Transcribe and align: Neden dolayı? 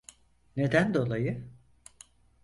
Neden 0.57 0.93
dolayı? 0.93 1.47